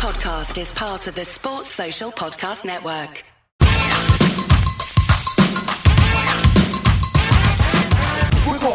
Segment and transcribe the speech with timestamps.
[0.00, 3.22] podcast is part of the Sports Social Podcast Network.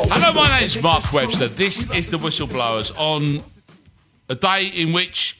[0.08, 1.48] Hello, my name's Mark Webster.
[1.48, 3.42] This is the Whistleblowers on
[4.30, 5.40] a day in which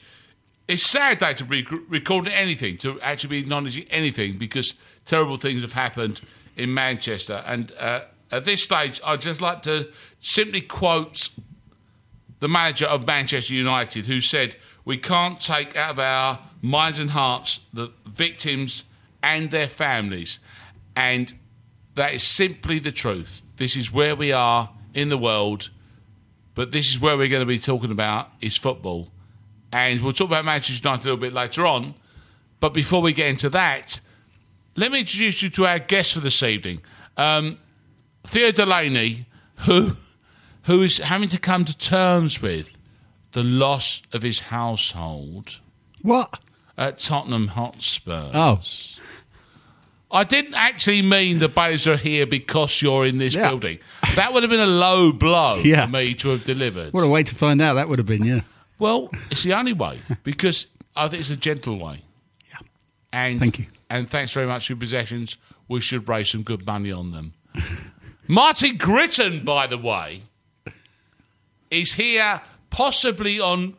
[0.66, 4.74] it's sad day to be recording anything, to actually be acknowledging anything, because
[5.04, 6.20] terrible things have happened
[6.56, 7.44] in Manchester.
[7.46, 8.00] And uh,
[8.32, 9.86] at this stage, I'd just like to
[10.18, 11.28] simply quote
[12.40, 14.56] the manager of Manchester United, who said,
[14.86, 18.84] We can't take out of our minds and hearts the victims
[19.20, 20.38] and their families.
[20.94, 21.34] And
[21.96, 23.42] that is simply the truth.
[23.56, 25.70] This is where we are in the world,
[26.54, 29.10] but this is where we're going to be talking about is football.
[29.72, 31.94] And we'll talk about Manchester United a little bit later on.
[32.60, 34.00] But before we get into that,
[34.76, 36.80] let me introduce you to our guest for this evening,
[37.16, 37.58] um,
[38.24, 39.26] Theo Delaney,
[39.60, 39.96] who
[40.62, 42.75] who is having to come to terms with
[43.36, 45.60] the loss of his household
[46.00, 46.40] What?
[46.78, 48.30] at Tottenham Hotspur.
[48.32, 48.60] Oh.
[50.10, 53.50] I didn't actually mean the Bays are here because you're in this Yeah.
[53.50, 53.78] building.
[54.14, 55.84] That would have been a low blow Yeah.
[55.84, 56.94] for me to have delivered.
[56.94, 58.40] What a way to find out that would have been, yeah.
[58.78, 60.66] Well, it's the only way because
[60.96, 62.04] I think it's a gentle way.
[62.48, 62.56] Yeah.
[63.12, 63.66] And Thank you.
[63.90, 65.36] And thanks very much for your possessions.
[65.68, 67.34] We should raise some good money on them.
[68.28, 70.22] Martin Gritton, by the way,
[71.70, 72.40] is here
[72.76, 73.74] possibly on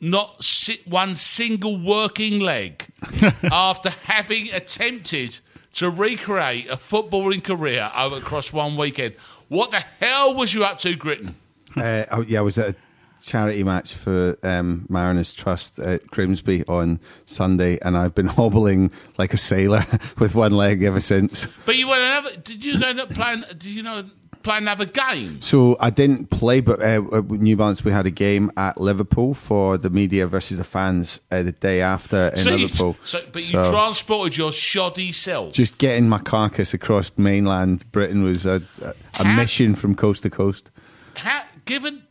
[0.00, 2.86] not si- one single working leg
[3.50, 5.40] after having attempted
[5.74, 9.14] to recreate a footballing career over across one weekend.
[9.48, 11.34] What the hell was you up to, Gritton?
[11.76, 12.76] Uh, oh, yeah, I was at a
[13.20, 19.34] charity match for um, Mariners Trust at Grimsby on Sunday, and I've been hobbling like
[19.34, 19.84] a sailor
[20.20, 21.48] with one leg ever since.
[21.66, 22.36] But you went another.
[22.36, 23.42] Did you end up playing?
[23.48, 24.04] Did you know
[24.42, 25.40] play another game?
[25.42, 29.76] So I didn't play, but uh, New Balance we had a game at Liverpool for
[29.78, 32.96] the media versus the fans uh, the day after in So you- Liverpool.
[33.04, 35.52] so, but you transported your shoddy self.
[35.52, 40.22] just getting my carcass across mainland Britain was a, a, a How- mission from coast
[40.22, 40.70] to coast.
[41.16, 42.02] how, given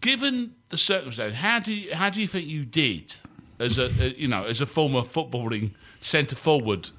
[0.00, 3.14] given the circumstance, how do you, how do you think you did
[3.58, 5.70] as a, a you know as a former footballing
[6.00, 6.90] centre forward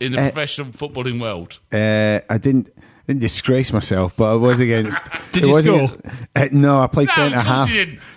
[0.00, 1.58] in the Uh, professional footballing world?
[1.72, 2.68] Uh, I didn't
[3.06, 5.00] didn't disgrace myself, but I was against.
[5.32, 5.74] Did you score?
[5.84, 5.94] against-
[6.34, 7.68] uh, no, I played No, centre half.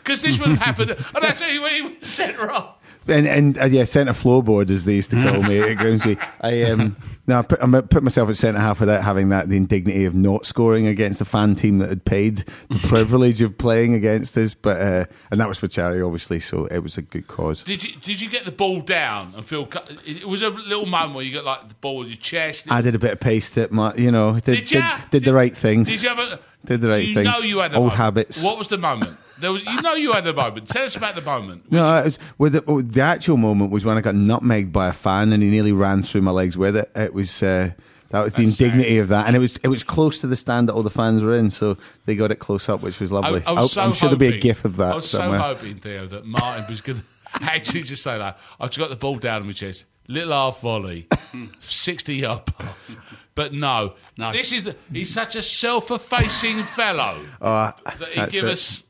[0.03, 2.75] because this would have happened, and that's why he went centre off.
[3.09, 6.17] And, and uh, yeah, centre floorboard as they used to call me at Grimsby.
[6.41, 6.95] I um
[7.27, 10.15] no, I put, I put myself at centre half without having that the indignity of
[10.15, 14.53] not scoring against the fan team that had paid the privilege of playing against us.
[14.53, 17.63] But uh, and that was for charity, obviously, so it was a good cause.
[17.63, 19.65] Did you did you get the ball down and feel?
[19.65, 22.71] cu- It was a little moment where you got like the ball in your chest.
[22.71, 24.83] I did a bit of pace that my, you know, did Did did, you?
[25.11, 25.89] did, the right things.
[25.89, 26.39] Did you have a?
[26.65, 27.27] Did the right you things.
[27.27, 28.43] know you had Old habits.
[28.43, 29.15] What was the moment?
[29.39, 29.63] There was.
[29.65, 30.67] You know you had the moment.
[30.67, 31.71] Tell us about the moment.
[31.71, 34.87] No, it was, well, the, well, the actual moment was when I got nutmegged by
[34.89, 36.91] a fan and he nearly ran through my legs with it.
[36.95, 37.71] It was uh,
[38.09, 39.01] that was the That's indignity sad.
[39.01, 41.21] of that, and it was it was close to the stand that all the fans
[41.23, 43.43] were in, so they got it close up, which was lovely.
[43.45, 45.39] I, I was so am sure there'll be a gif of that I was somewhere.
[45.39, 46.99] so hoping, Theo, that Martin was going
[47.37, 48.37] to actually just say that.
[48.59, 51.07] I just got the ball down in my chest, little half volley,
[51.59, 52.97] sixty yard pass.
[53.35, 54.33] But no, No.
[54.33, 58.51] this is he's such a self-effacing fellow Oh, that he give it.
[58.51, 58.83] us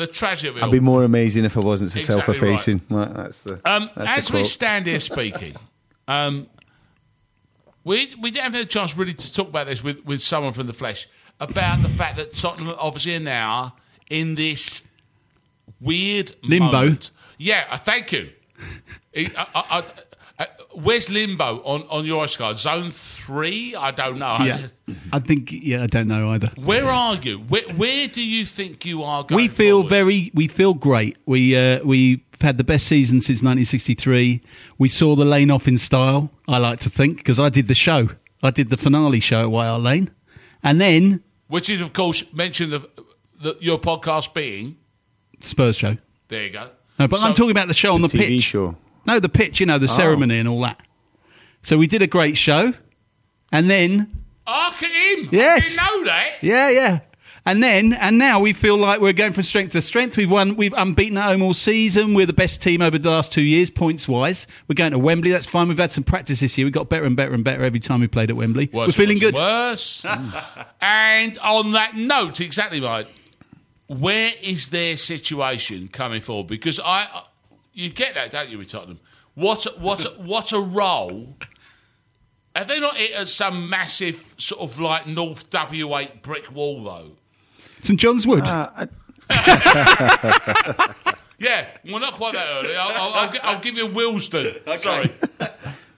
[0.00, 0.54] the tragic.
[0.60, 2.80] I'd be more amazing if I wasn't so Exactly self-effacing.
[2.88, 4.50] Well, that's the Um, that's as the we quote.
[4.50, 5.54] stand here speaking,
[6.08, 6.48] um,
[7.84, 10.66] we we didn't have a chance really to talk about this with, with someone from
[10.66, 13.76] the flesh about the fact that Tottenham obviously are now
[14.10, 14.82] in this
[15.80, 16.72] weird Limbo.
[16.72, 17.10] moment.
[17.38, 18.30] Yeah, uh, thank you.
[19.16, 19.84] I- I- I- I-
[20.40, 22.58] uh, where's limbo on, on your ice card?
[22.58, 23.74] Zone three?
[23.76, 24.38] I don't know.
[24.40, 24.66] Yeah.
[25.12, 26.50] I think, yeah, I don't know either.
[26.56, 27.38] Where are you?
[27.38, 29.90] Where, where do you think you are going we feel forward?
[29.90, 31.16] very, we feel great.
[31.26, 34.40] We, uh, we've had the best season since 1963.
[34.78, 37.74] We saw the lane off in style, I like to think, because I did the
[37.74, 38.08] show.
[38.42, 40.10] I did the finale show at White Hart Lane.
[40.62, 42.88] And then Which is, of course, mentioned the,
[43.40, 44.76] the, your podcast being.
[45.40, 45.96] Spurs show.
[46.28, 46.70] There you go.
[46.98, 48.42] No, but So- I'm talking about the show on the, TV pitch.
[48.44, 48.76] show.
[49.06, 49.88] No, the pitch, you know, the oh.
[49.88, 50.80] ceremony and all that.
[51.62, 52.74] So we did a great show.
[53.52, 55.28] And then Oh, look at him!
[55.30, 55.78] Yes.
[55.78, 56.30] I didn't know that.
[56.40, 57.00] Yeah, yeah.
[57.46, 60.16] And then, and now we feel like we're going from strength to strength.
[60.16, 62.14] We've won, we've unbeaten at home all season.
[62.14, 64.46] We're the best team over the last two years, points wise.
[64.68, 65.30] We're going to Wembley.
[65.30, 65.68] That's fine.
[65.68, 66.66] We've had some practice this year.
[66.66, 68.68] We got better and better and better every time we played at Wembley.
[68.72, 69.34] Worse we're feeling good.
[69.36, 70.04] Worse.
[70.80, 73.06] and on that note, exactly right.
[73.86, 76.48] Where is their situation coming forward?
[76.48, 77.24] Because I, I-
[77.72, 79.00] you get that, don't you, with Tottenham?
[79.34, 81.36] What, a- what, a- what a role.
[82.56, 87.12] Have they not hit at some massive sort of like North W8 brick wall though?
[87.82, 88.42] St John's Wood.
[88.44, 88.86] Uh,
[91.42, 92.76] Yeah, well, not quite that early.
[92.76, 94.56] I'll, I'll, I'll, gi- I'll give you Willesden.
[94.78, 95.10] Sorry.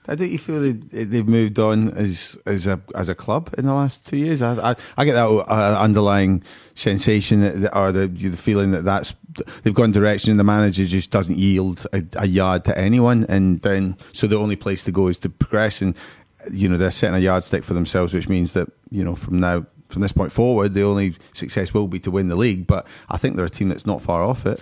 [0.07, 3.65] I don't you feel they, they've moved on as as a as a club in
[3.65, 4.41] the last two years?
[4.41, 6.43] I I, I get that uh, underlying
[6.75, 9.15] sensation that, or the the feeling that that's
[9.63, 13.61] they've gone direction and the manager just doesn't yield a, a yard to anyone, and
[13.61, 15.95] then so the only place to go is to progress, and
[16.51, 19.65] you know they're setting a yardstick for themselves, which means that you know from now.
[19.89, 22.65] From this point forward, the only success will be to win the league.
[22.65, 24.59] But I think they're a team that's not far off it.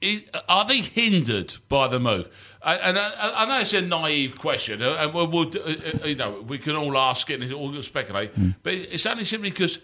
[0.00, 2.28] Is- Are they hindered by the move?
[2.62, 3.12] I- And I,
[3.42, 6.58] I know it's a naive question, uh, and we'll, we'll, uh, uh, you know, we
[6.58, 8.30] can all ask it and all speculate,
[8.62, 9.78] but it's only simply because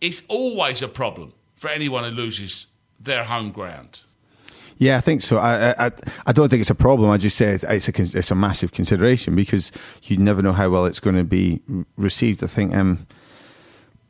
[0.00, 2.66] it's always a problem for anyone who loses
[3.00, 4.00] their home ground.
[4.80, 5.38] Yeah, I think so.
[5.38, 5.92] I, I, I-
[6.26, 7.10] I don't think it's a problem.
[7.10, 9.72] I just say it's, it's a it's a massive consideration because
[10.04, 11.60] you never know how well it's going to be
[11.96, 12.42] received.
[12.44, 12.74] I think.
[12.74, 13.06] Um,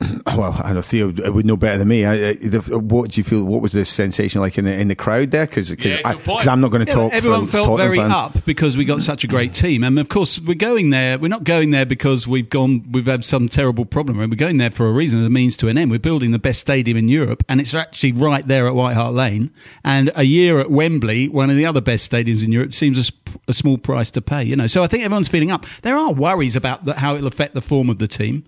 [0.27, 2.05] well, I know Theo uh, would know better than me.
[2.05, 3.43] I, I, the, uh, what do you feel?
[3.43, 5.45] What was the sensation like in the in the crowd there?
[5.47, 6.00] Because Yeah.
[6.05, 7.12] I'm not going to Yeah, talk.
[7.12, 8.12] everyone for felt Tottenham very fans.
[8.15, 11.19] up because we got such a great team, and of course we're going there.
[11.19, 12.87] We're not going there because we've gone.
[12.93, 14.19] We've had some terrible problem.
[14.19, 15.91] We're going there for a reason, as a means to an end.
[15.91, 19.15] We're building the best stadium in Europe, and it's actually right there at White Hart
[19.15, 19.51] Lane.
[19.83, 23.03] And a year at Wembley, one of the other best stadiums in Europe, seems a,
[23.03, 24.44] sp- a small price to pay.
[24.44, 25.67] You know, so I think everyone's feeling up.
[25.83, 28.44] There are worries about the, how it'll affect the form of the team.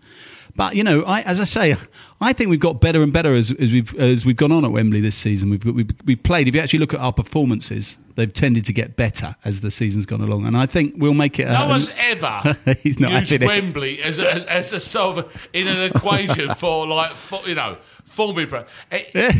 [0.56, 1.76] But you know, I, as I say,
[2.20, 4.72] I think we've got better and better as, as we've as we've gone on at
[4.72, 5.50] Wembley this season.
[5.50, 6.48] We've, we've we've played.
[6.48, 10.06] If you actually look at our performances, they've tended to get better as the season's
[10.06, 11.46] gone along, and I think we'll make it.
[11.46, 13.42] No one's ever He's not used.
[13.42, 17.54] Wembley as a, as, as a sort of in an equation for like for, you
[17.54, 18.66] know formula.
[18.90, 19.32] Eh,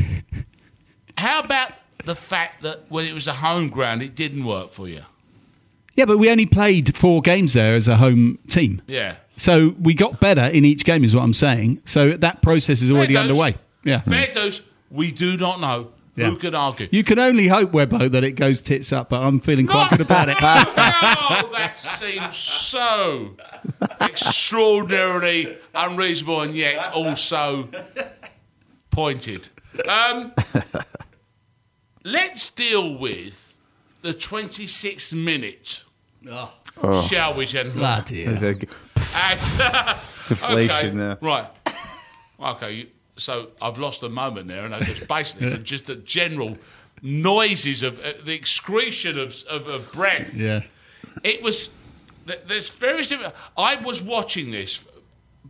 [1.18, 1.72] How about
[2.04, 5.02] the fact that when it was a home ground, it didn't work for you?
[6.00, 9.16] Yeah, but we only played four games there as a home team, Yeah.
[9.36, 11.04] so we got better in each game.
[11.04, 11.82] Is what I'm saying.
[11.84, 13.56] So that process is already underway.
[13.84, 14.00] Yeah.
[14.00, 14.62] Fair dues.
[14.90, 15.88] We do not know.
[16.16, 16.30] Yeah.
[16.30, 16.88] Who can argue?
[16.90, 20.00] You can only hope, Webbo, that it goes tits up, but I'm feeling quite good
[20.00, 20.36] about it.
[20.40, 23.36] oh, that seems so
[24.00, 27.68] extraordinarily unreasonable and yet also
[28.90, 29.50] pointed.
[29.86, 30.32] Um,
[32.04, 33.56] let's deal with
[34.02, 35.84] the 26th minute,
[37.08, 37.78] shall we, gentlemen?
[37.78, 38.34] Bloody hell.
[38.36, 38.56] There's
[39.14, 39.40] And-
[40.26, 41.18] deflation okay, there.
[41.20, 41.46] Right.
[42.40, 42.86] Okay, you-
[43.16, 46.56] so I've lost a moment there, and it's basically from just the general
[47.02, 50.32] noises of uh, the excretion of, of, of breath.
[50.34, 50.62] Yeah.
[51.22, 51.68] It was.
[52.26, 53.34] th- There's various different.
[53.58, 54.84] I was watching this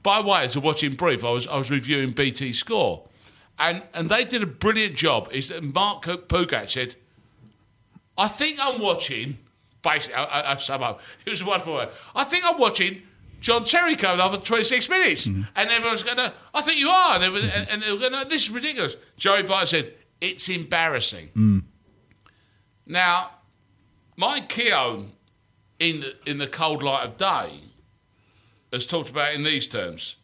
[0.02, 1.22] by way as a watching brief.
[1.24, 3.02] I was I was reviewing BT Sport,
[3.58, 5.28] and and they did a brilliant job.
[5.30, 6.96] Is that Mark Pougatch said,
[8.18, 9.38] "I think I'm watching."
[9.82, 11.00] Basically, I, I, I sum up.
[11.24, 11.74] It was a wonderful.
[11.74, 11.88] Way.
[12.14, 13.02] I think I'm watching.
[13.40, 15.42] John Terry coming over 26 minutes, mm-hmm.
[15.56, 16.32] and everyone's going to.
[16.52, 17.72] I think you are, and, were- mm-hmm.
[17.72, 18.28] and, they were going to.
[18.28, 18.96] This is ridiculous.
[19.16, 21.30] Joey Barton said it's embarrassing.
[21.34, 21.62] Mm.
[22.86, 23.30] Now,
[24.16, 25.12] Mike Keown,
[25.78, 27.60] in the, in the cold light of day,
[28.72, 30.16] has talked about in these terms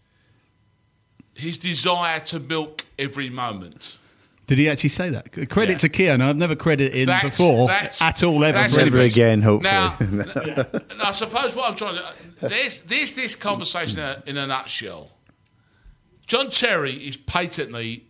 [1.37, 3.99] his desire to milk every moment.
[4.46, 5.32] Did he actually say that?
[5.50, 5.78] Credit Yeah.
[5.78, 6.20] to Keown.
[6.22, 8.56] I've never credited him That's- before that's- at all ever.
[8.58, 9.12] that's Never anything.
[9.12, 9.72] again, hopefully.
[9.72, 15.10] Now, n- I suppose what I'm trying to there's there's this conversation in a, nutshell.
[16.28, 18.04] John Terry is patently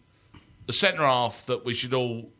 [0.67, 2.31] the centre half that we should all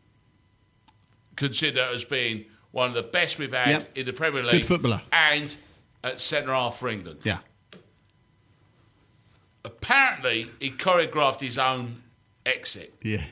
[1.35, 3.97] consider as being one of the best we've had Yep.
[3.97, 5.01] in the Premier Good League, footballer.
[5.11, 5.55] and
[6.03, 7.21] at centre half for England.
[7.23, 7.39] Yeah.
[9.65, 12.03] Apparently, he choreographed his own
[12.45, 12.93] exit.
[13.01, 13.23] Yeah.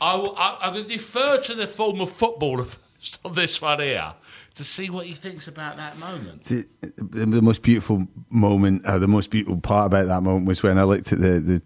[0.00, 4.14] I I'm going to defer to the former footballer first on this one here
[4.54, 6.42] to see what he thinks about that moment.
[6.42, 10.64] the, the, the most beautiful moment, uh, the most beautiful part about that moment was
[10.64, 11.62] when I looked at the, the,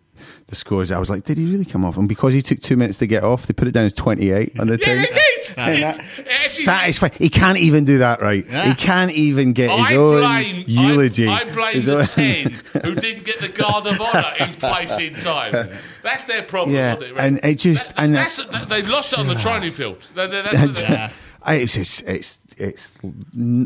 [0.49, 0.91] the scores.
[0.91, 1.97] I was like, did he really come off?
[1.97, 4.61] And because he took two minutes to get off, they put it down as 28
[4.61, 5.07] on the Yeah, thing.
[5.51, 7.15] They It- that- it Satisfied.
[7.19, 8.47] He can't even do that right.
[8.49, 8.67] Yeah.
[8.69, 11.29] He can't even get his I own blame, eulogy.
[11.29, 12.51] I, I blame His the own- 10
[12.85, 15.71] who didn't get the guard of honour in place in time.
[16.03, 17.19] That's their problem, Yeah, wasn't it?
[17.19, 18.37] and it just- That- and that's,
[18.69, 20.07] they lost it on the training field.
[20.15, 21.11] That- that- that's what Yeah.
[21.43, 22.93] I- it's, it's it's it's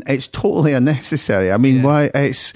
[0.07, 1.51] it's totally unnecessary.
[1.51, 2.53] I mean, why it's.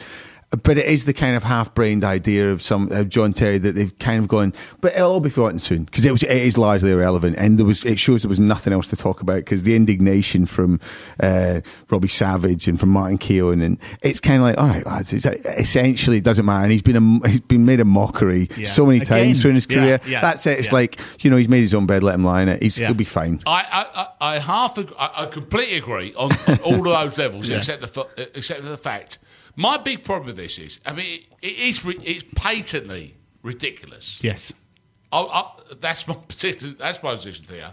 [0.63, 3.97] But it is the kind of half-brained idea of some of John Terry that they've
[3.99, 4.53] kind of gone.
[4.81, 7.65] But it'll all be forgotten soon because it was it is largely irrelevant, and there
[7.65, 10.81] was it shows there was nothing else to talk about because the indignation from
[11.21, 15.13] uh, Robbie Savage and from Martin Keown, and it's kind of like, all right, lads,
[15.13, 18.65] it's, essentially it doesn't matter, and he's been a, he's been made a mockery Yeah.
[18.65, 19.07] so many Again.
[19.27, 20.01] times during his career.
[20.05, 20.59] yeah, That's it.
[20.59, 20.73] It's yeah.
[20.73, 22.61] like you know he's made his own bed, let him lie in it.
[22.61, 22.87] He's, Yeah.
[22.87, 23.41] He'll be fine.
[23.45, 27.17] I, I, I I half ag- I, I completely agree on, on all of those
[27.17, 29.19] levels, except the except for the fact.
[29.55, 34.19] My big problem with this is, I mean, it, it is it's patently ridiculous.
[34.23, 34.53] Yes.
[35.11, 36.75] I, I, that's my position.
[36.79, 37.71] That's my position here.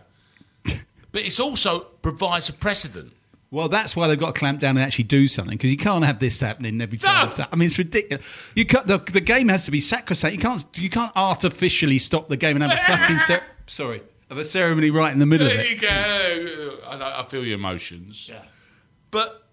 [1.13, 3.13] but it also provides a precedent.
[3.51, 6.05] Well, that's why they've got to clamp down and actually do something because you can't
[6.05, 7.33] have this happening every time.
[7.39, 7.47] No.
[7.51, 8.23] I mean, it's ridiculous.
[8.55, 10.35] You can't, the, the game has to be sacrosanct.
[10.37, 14.37] You can't you can't artificially stop the game and have a fucking cer- sorry have
[14.37, 15.71] a ceremony right in the middle of There it.
[15.71, 16.79] you go.
[16.87, 18.29] I, I feel your emotions.
[18.31, 18.43] Yeah.
[19.11, 19.48] But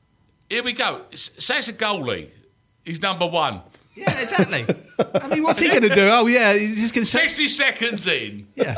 [0.50, 1.02] here we go.
[1.12, 2.30] S- Say it's a goalie.
[2.84, 3.62] He's number one.
[3.96, 4.66] Yeah, exactly.
[5.22, 6.08] I mean, what's he going to do?
[6.10, 8.48] Oh, yeah, he's just going to say, 60 seconds in.
[8.56, 8.76] yeah.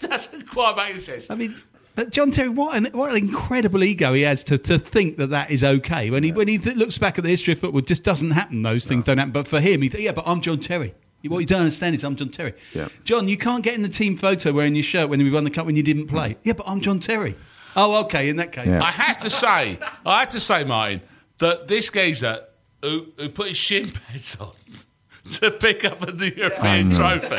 [0.00, 1.30] Doesn't quite make sense.
[1.30, 1.60] I mean,
[1.94, 5.28] but John Terry, what an what an incredible ego he has to, to think that
[5.30, 6.10] that is okay.
[6.10, 8.32] When he when he th- looks back at the history of football, it just doesn't
[8.32, 8.62] happen.
[8.62, 9.32] Those things don't happen.
[9.32, 10.94] But for him, he th- yeah, but I'm John Terry.
[11.28, 12.54] What you don't understand is I'm John Terry.
[12.74, 12.88] Yeah.
[13.04, 15.50] John, you can't get in the team photo wearing your shirt when we won the
[15.50, 16.30] cup when you didn't play.
[16.30, 16.36] Mm.
[16.42, 17.36] Yeah, but I'm John Terry.
[17.76, 18.28] Oh, okay.
[18.28, 18.82] In that case, Yeah.
[18.82, 21.00] I have to say, I have to say, Martin,
[21.38, 22.44] that this geezer
[22.82, 24.52] who, who put his shin pads on
[25.32, 27.38] to pick up the European trophy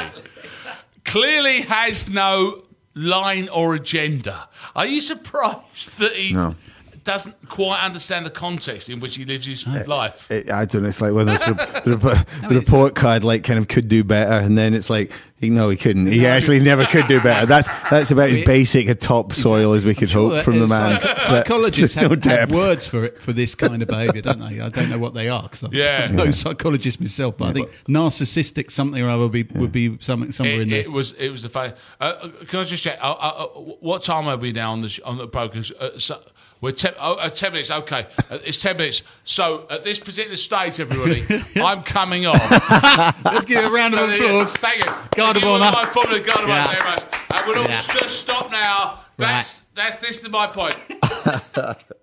[1.05, 2.63] clearly has no
[2.95, 4.47] line or agenda.
[4.75, 6.55] Are you surprised that he No.
[7.03, 10.29] doesn't quite understand the context in which he lives his life?
[10.31, 10.89] It, I don't know.
[10.89, 14.33] It's like when the, the, report- the report card like kind of could do better,
[14.33, 16.07] and then it's like he, no, he couldn't.
[16.07, 17.45] He actually never could do better.
[17.45, 21.01] That's that's about as basic a topsoil as we could Sure, hope from the man.
[21.01, 24.39] psych- psychologists there's no have, have words for it for this kind of behaviour, don't
[24.39, 24.59] they?
[24.61, 25.47] I don't know what they are.
[25.49, 26.07] 'cause I'm Yeah.
[26.11, 30.31] no psychologist myself, but I think narcissistic something or other would be, would be something
[30.31, 30.81] somewhere in there.
[30.81, 31.77] it was it was the fact.
[31.99, 32.97] Uh, uh, can I just check?
[33.01, 33.47] Uh, uh, uh,
[33.79, 35.63] what time are we now on the sh- on the program?
[35.79, 36.19] Uh, so
[36.63, 37.69] we're ten, oh, uh, ten minutes.
[37.69, 39.03] Okay, uh, it's ten minutes.
[39.25, 41.25] So at this particular stage, everybody,
[41.61, 42.33] I'm coming on.
[43.25, 44.53] Let's give it a round So of there you- applause.
[44.57, 44.85] Thank you.
[44.85, 45.71] Guard Thank of you, honour.
[45.73, 46.53] My formula, guard of honour.
[46.53, 46.71] Yeah.
[46.73, 47.03] Very much.
[47.33, 47.81] And we'll all Yeah.
[47.99, 49.01] just stop now.
[49.17, 50.77] That's that's this is my point.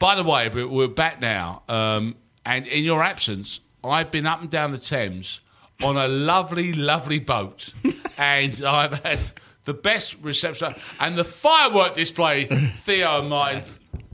[0.00, 4.40] by the way, we- we're back now, um, and in your absence, I've been up
[4.40, 5.40] and down the Thames
[5.82, 7.72] on a lovely, lovely boat,
[8.18, 9.20] and I've had
[9.66, 12.46] the best reception and the firework display.
[12.76, 13.62] Theo and Martin,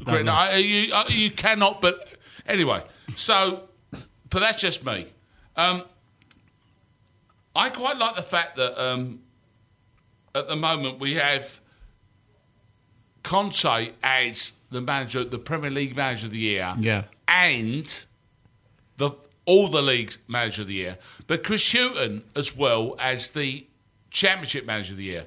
[0.04, 0.28] great.
[0.28, 2.06] I- you, uh, you cannot, but
[2.46, 2.82] anyway.
[3.14, 3.68] So,
[4.28, 5.06] but that's just me.
[5.56, 5.84] Um,
[7.54, 9.20] I quite like the fact that um,
[10.34, 11.60] at the moment we have.
[13.26, 17.02] Conte as the manager, the Premier League manager of the year, Yeah.
[17.26, 18.04] and
[18.98, 19.10] the
[19.46, 23.66] all the leagues manager of the year, but Chris Hughton as well as the
[24.10, 25.26] Championship manager of the year.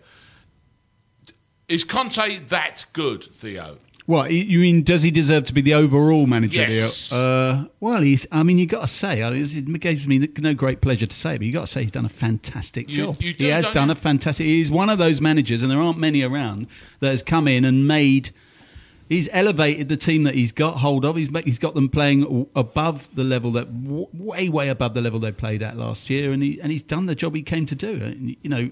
[1.67, 3.79] Is Conte that good, Theo?
[4.09, 4.81] What you- mean?
[4.81, 6.61] Does he deserve to be the overall manager?
[6.63, 6.81] of the year?
[6.85, 7.13] Yes.
[7.13, 8.25] Uh, well, he's.
[8.31, 9.21] I mean, you got to say.
[9.21, 9.43] I mean,
[9.75, 12.05] it gives me no great pleasure to say, but you got to say he's done
[12.05, 13.21] a fantastic You- job.
[13.21, 13.91] you do, he has done you?
[13.91, 14.47] a fantastic.
[14.47, 16.65] He's one of those managers, and there aren't many around
[17.01, 18.31] that has come in and made.
[19.09, 21.15] He's elevated the team that he's got hold of.
[21.15, 25.31] He's he's got them playing above the level that way way above the level they
[25.31, 27.91] played at last year, and he and he's done the job he came to do.
[28.03, 28.71] And, you know,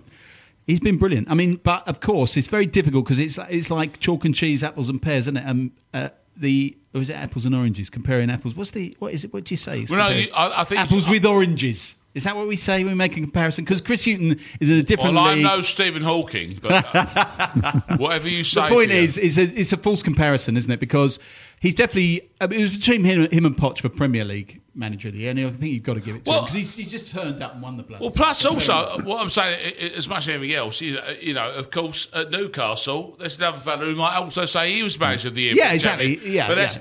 [0.67, 1.31] he's been brilliant.
[1.31, 4.63] I mean, but of course, it's very difficult because it's it's like chalk and cheese,
[4.63, 5.47] apples and pears, isn't it?
[5.47, 7.89] Um, uh, the or is it apples and oranges?
[7.89, 8.53] Comparing apples.
[8.53, 9.33] What's the what is it?
[9.33, 9.81] What do you say?
[9.81, 11.95] It's Well, no, you- I- I think apples with oranges.
[12.13, 13.63] Is that what we say when we make a comparison?
[13.63, 15.43] Because Chris Hughton is in a different Well, league.
[15.43, 18.63] no Stephen Hawking, but uh, whatever you say.
[18.63, 20.79] the point is, is a, it's a false comparison, isn't it?
[20.79, 21.19] Because
[21.59, 25.07] he's definitely I mean, it was between him, him and Poch for Premier League manager
[25.07, 26.53] of the year, and I think you've got to give it to Well- him because
[26.55, 27.99] he's, he's just turned up and won the blood.
[28.01, 31.51] Well, plus also, what I'm saying, as much as anything else, you know, you know,
[31.51, 35.35] of course, at Newcastle, there's another fellow who might also say he was manager of
[35.35, 35.55] the year.
[35.55, 36.19] Yeah, exactly.
[36.29, 36.77] Yeah, but that's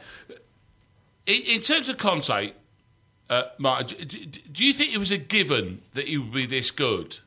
[1.26, 2.52] in, in terms of Conte.
[3.28, 6.70] Uh, Martin, do, do you think it was a given that he would be this
[6.70, 7.18] good?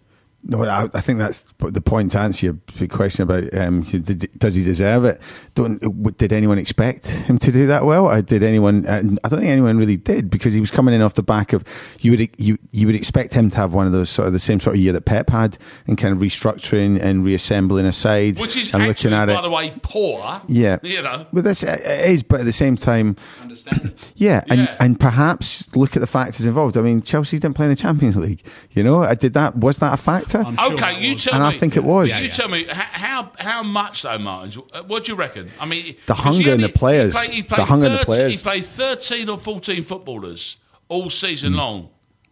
[0.42, 2.46] No, I, I think that's the point to answer
[2.78, 5.20] your question about um, did, does he deserve it?
[5.54, 5.80] Don't
[6.18, 8.08] did anyone expect him to do that well?
[8.08, 8.86] I did anyone?
[8.86, 11.52] Uh, I don't think anyone really did because he was coming in off the back
[11.52, 11.66] of
[12.00, 14.40] you would you you would expect him to have one of those sort of the
[14.40, 18.40] same sort of year that Pep had and kind of restructuring and reassembling a side
[18.40, 19.42] Which is and actually, looking at it by it.
[19.42, 20.42] the way, poor.
[20.48, 21.28] Yeah, You know.
[21.34, 22.24] but that's it is.
[22.24, 23.94] But at the same time, understand?
[24.16, 24.78] yeah, and Yeah.
[24.80, 26.78] and perhaps look at the factors involved.
[26.78, 28.42] I mean, Chelsea didn't play in the Champions League.
[28.72, 29.58] You know, I did that.
[29.58, 29.98] Was that a
[30.30, 30.54] factor?
[30.62, 31.24] I'm Okay, it you was.
[31.24, 31.56] tell And me.
[31.56, 32.20] I think it was.
[32.20, 34.62] You Yeah, tell me how how much though, Martin?
[34.88, 35.50] What do you reckon?
[35.60, 37.14] I mean, the hunger he in the players.
[37.14, 38.38] He played, he The played hunger in the players.
[38.38, 40.58] He played thirteen or fourteen footballers
[40.88, 41.90] all season long.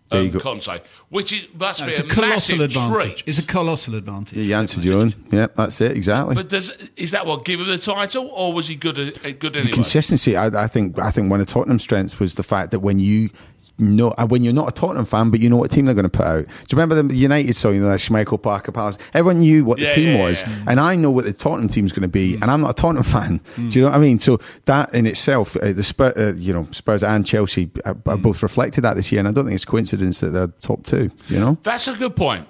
[0.09, 0.39] There you Um, go.
[0.39, 2.95] Conte, which is, must No, be it's a a, colossal advantage.
[3.17, 3.23] treat.
[3.27, 4.37] It's a colossal advantage.
[4.37, 5.13] Yeah, you answered your own.
[5.31, 6.33] Yeah, that's it exactly.
[6.33, 9.39] but does is that what give him the title, or was he good at, at
[9.39, 9.73] good anyway?
[9.73, 10.37] Consistency.
[10.37, 10.97] I, I think.
[10.97, 13.31] I think one of Tottenham's strengths was the fact that when you
[13.79, 16.09] know, when you're not a Tottenham fan, but you know what team they're going to
[16.09, 16.45] put out.
[16.45, 17.75] Do you remember the United song?
[17.75, 18.99] You know, like Schmeichel, Parker, Pallister.
[19.13, 20.63] Everyone knew what the Yeah, team yeah, was, yeah.
[20.67, 22.41] and I know what the Tottenham team's going to be, Mm.
[22.41, 23.39] and I'm not a Tottenham fan.
[23.55, 24.19] Do you know what I mean?
[24.19, 28.11] So that in itself, uh, the Spurs, uh, you know, Spurs and Chelsea uh, Mm.
[28.11, 30.83] have both reflected that this year, and I don't think it's coincidence that they're top
[30.83, 31.11] two.
[31.29, 31.57] You know.
[31.63, 32.47] That's a good point.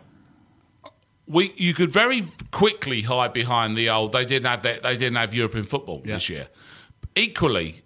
[1.28, 4.14] We you could very quickly hide behind the old.
[4.14, 4.84] They didn't have that.
[4.84, 6.48] They didn't have European football this year.
[7.18, 7.82] Equally,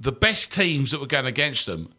[0.00, 1.90] the best teams that were going against them,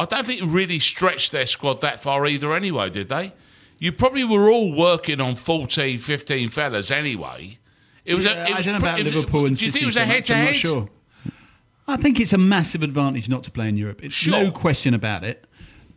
[0.00, 2.54] I don't think really stretched their squad that far either.
[2.54, 3.32] Anyway, did they?
[3.78, 7.58] You probably were all working on 14, 15 fellas anyway.
[8.04, 8.24] It was.
[8.24, 9.82] Yeah, a, it I was don't know about it was- Liverpool and Do you think
[9.82, 10.54] it was a head to head?
[10.56, 10.88] sure.
[11.88, 14.02] I think it's a massive advantage not to play in Europe.
[14.04, 14.32] It's Sure.
[14.32, 15.44] no question about it.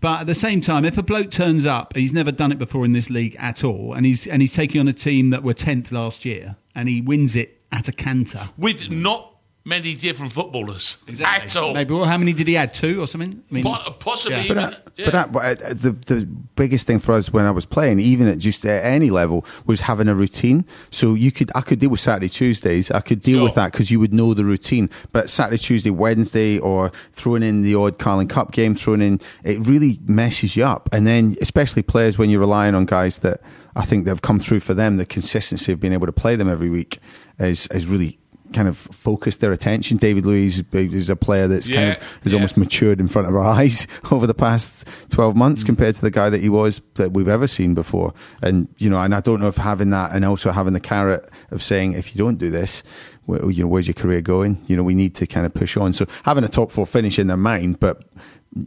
[0.02, 2.84] But at the same time, if a bloke turns up, he's never done it before
[2.84, 5.54] in this league at all, and he's and he's taking on a team that were
[5.54, 8.50] tenth last year, and he wins it at a canter.
[8.58, 9.33] With not
[9.66, 11.74] many different footballers at all.
[11.74, 12.74] Maybe well, how many did he add?
[12.74, 13.42] Two or something?
[13.50, 14.44] I mean, Po- possibly Yeah.
[14.44, 14.56] even.
[14.58, 15.06] But, uh, yeah.
[15.06, 18.28] but that, but, uh, the the biggest thing for us when I was playing, even
[18.28, 20.66] at just at any level, was having a routine.
[20.92, 22.92] So you could I could deal with Saturday Tuesdays.
[22.92, 23.44] I could deal Sure.
[23.46, 24.90] with that because you would know the routine.
[25.14, 29.60] But Saturday Tuesday Wednesday or throwing in the odd Carling Cup game, throwing in it
[29.66, 30.90] really messes you up.
[30.92, 33.40] And then especially players when you're relying on guys that
[33.76, 36.36] I think that have come through for them, the consistency of being able to play
[36.36, 37.00] them every week
[37.40, 38.20] is is really.
[38.54, 39.98] Kind of focused their attention.
[39.98, 42.38] David Luiz is a player that's kind of has yeah.
[42.38, 45.68] almost matured in front of our eyes over the past 12 months mm.
[45.68, 48.14] compared to the guy that he was that we've ever seen before.
[48.42, 51.30] And, you know, and I don't know if having that and also having the carrot
[51.52, 52.84] of saying, if you don't do this,
[53.26, 54.64] well, you know, where's your career going?
[54.68, 55.94] You know, we need to kind of push on.
[55.94, 58.04] So having a top four finish in their mind, but,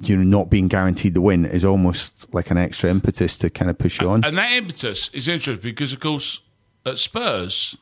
[0.03, 3.70] you know, not being guaranteed the win is almost like an extra impetus to kind
[3.70, 4.25] of push you on.
[4.25, 6.40] And that impetus is interesting because, of course,
[6.87, 7.77] at Spurs,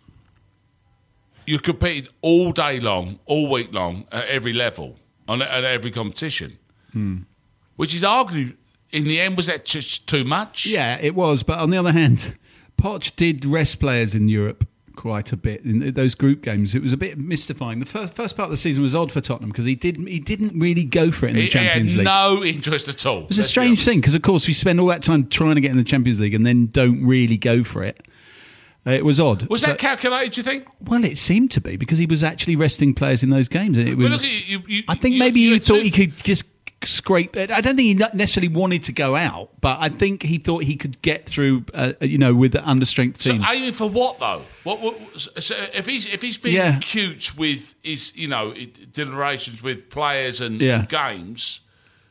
[1.46, 4.96] you're competing all day long, all week long, at every level,
[5.28, 6.58] on at every competition,
[6.92, 7.18] Hmm.
[7.76, 8.54] which is arguably,
[8.90, 10.66] in the end, was that just too much?
[10.66, 11.42] Yeah, it was.
[11.42, 12.36] But on the other hand,
[12.80, 16.72] Poch did rest players in Europe quite a bit in those group games.
[16.72, 17.80] It was a bit mystifying.
[17.80, 20.20] The first first part of the season was odd for Tottenham because he did he
[20.20, 22.04] didn't really go for it in the He, he Champions had League.
[22.04, 23.22] no interest at all.
[23.24, 25.60] it was a strange thing because, of course, we spend all that time trying to
[25.60, 28.06] get in the Champions League and then don't really go for it.
[28.86, 29.46] It was odd.
[29.48, 30.66] Was that But- calculated, do you think?
[30.80, 33.88] well, it seemed to be because he was actually resting players in those games, and
[33.88, 34.04] it was.
[34.10, 36.44] Well, look, you- you- I think you- maybe you he thought he could just
[36.84, 37.50] scrape it.
[37.50, 40.76] I don't think he necessarily wanted to go out, but I think he thought he
[40.76, 43.42] could get through, uh, you know, with the understrength So team.
[43.48, 44.42] aiming for what though?
[44.64, 45.00] What, what
[45.38, 46.78] so if he's if he's being Yeah.
[46.80, 48.52] cute with his you know
[48.92, 50.84] deliberations with players and Yeah.
[50.86, 51.60] games,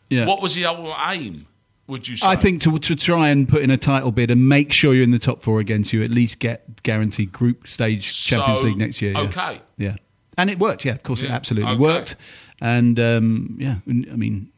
[0.10, 0.26] yeah.
[0.26, 1.46] what was the ultimate aim?
[1.88, 2.28] Would you say?
[2.28, 5.04] I think to to try and put in a title bid and make sure you're
[5.04, 8.66] in the top four again, so you at least get guaranteed group stage Champions So,
[8.66, 9.12] League next year.
[9.14, 9.20] yeah.
[9.22, 9.62] okay.
[9.78, 9.96] yeah,
[10.38, 10.86] and it worked.
[10.86, 11.80] Yeah, of course, it Yeah, absolutely okay.
[11.80, 12.16] worked.
[12.62, 14.50] And um, yeah, I mean,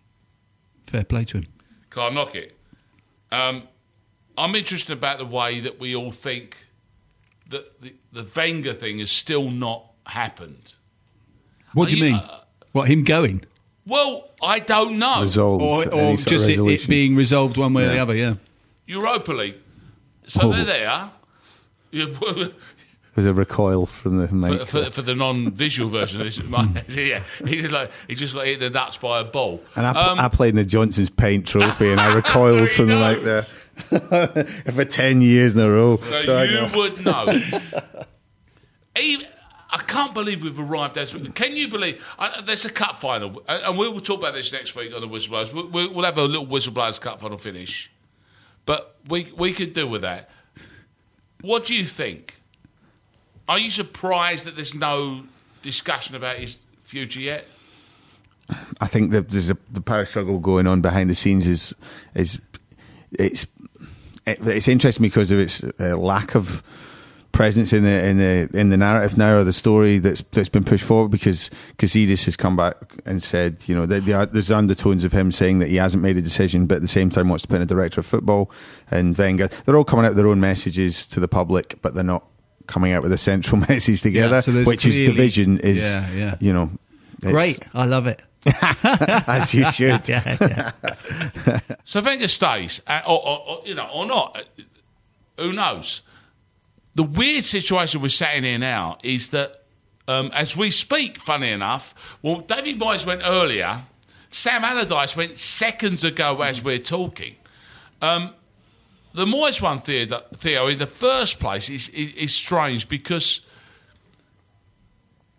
[0.86, 1.48] fair play to him.
[1.90, 2.56] Can't knock it.
[3.32, 3.64] Um,
[4.38, 6.58] I'm interested about the way that we all think
[7.50, 10.74] that the, the Wenger thing has still not happened.
[11.74, 12.22] What Are do you you- mean?
[12.22, 12.42] uh,
[12.74, 13.44] what him going,
[13.88, 15.22] Well, I don't know.
[15.22, 18.16] Resolved or, or just it, it being resolved one way or the other?
[18.16, 18.36] Yeah.
[18.88, 19.56] Europa League.
[20.28, 20.52] So Oh.
[20.52, 21.12] they're there.
[23.16, 24.60] There's a recoil from the mic.
[24.62, 26.38] for, for, for the non-visual version of this,
[26.90, 29.64] yeah, he just like he just like hit the nuts by a ball.
[29.78, 32.88] And I, Um, I played in the Johnstone's Paint Trophy, and I recoiled So from
[32.88, 33.56] the mic knows.
[34.02, 35.96] there for ten years in a row.
[35.96, 36.72] So, So you know.
[36.76, 37.40] would know.
[39.00, 39.28] Even,
[39.76, 41.14] I can't believe we've arrived as.
[41.34, 44.52] Can you believe uh, there's a cup final, and and we will talk about this
[44.54, 45.52] next week on the whistleblowers.
[45.54, 47.92] We- we- We'll have a little whistleblowers cup final finish,
[48.66, 50.30] but we we could do with that.
[51.42, 52.36] What do you think?
[53.50, 55.24] Are you surprised that there's no
[55.62, 57.46] discussion about his future yet?
[58.80, 61.74] I think that there's a the power struggle going on behind the scenes is
[62.16, 62.40] is
[63.12, 63.46] it's
[64.26, 66.64] it, it's interesting because of its uh, lack of
[67.36, 70.64] presence in the in the in the narrative now or the story that's that's been
[70.64, 75.12] pushed forward because Gazidis has come back and said you know that there's undertones of
[75.12, 77.50] him saying that he hasn't made a decision but at the same time wants to
[77.50, 78.50] put in a director of football
[78.90, 82.06] and Wenger they're all coming out with their own messages to the public but they're
[82.06, 82.26] not
[82.68, 86.38] coming out with a central message together so there's which is division is Yeah, yeah.
[86.40, 86.72] you know
[87.22, 88.22] Great, I love it.
[89.28, 91.60] as you should Yeah, yeah.
[91.84, 94.38] So Wenger stays, uh, or, or, or you know, or not.
[94.38, 94.62] Uh,
[95.42, 96.04] Who knows?
[96.96, 99.64] The weird situation we're sat in here now is that
[100.08, 103.84] um, as we speak, funny enough, well, David Moyes went earlier.
[104.30, 107.36] Sam Allardyce went seconds ago as we're talking.
[108.02, 108.34] Um,
[109.14, 110.06] the Moyes one, Theo,
[110.36, 113.42] Theo, in the first place, is, is, is strange because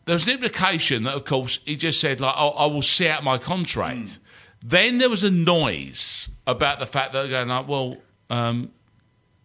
[0.06, 3.08] there was an implication that, of course, he just said, like, oh, I will see
[3.08, 4.18] out my contract.
[4.62, 7.98] Then there was a noise about the fact that they're going like, well,
[8.30, 8.72] um,